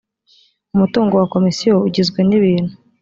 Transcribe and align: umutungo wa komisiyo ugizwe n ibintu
umutungo 0.75 1.13
wa 1.15 1.27
komisiyo 1.33 1.73
ugizwe 1.87 2.19
n 2.29 2.31
ibintu 2.37 2.73